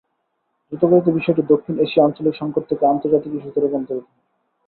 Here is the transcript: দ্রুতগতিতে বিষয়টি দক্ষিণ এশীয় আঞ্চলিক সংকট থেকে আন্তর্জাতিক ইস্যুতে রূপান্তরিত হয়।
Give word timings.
দ্রুতগতিতে 0.67 1.11
বিষয়টি 1.17 1.41
দক্ষিণ 1.45 1.75
এশীয় 1.79 2.03
আঞ্চলিক 2.05 2.35
সংকট 2.37 2.63
থেকে 2.69 2.83
আন্তর্জাতিক 2.85 3.31
ইস্যুতে 3.33 3.59
রূপান্তরিত 3.59 4.03
হয়। 4.03 4.19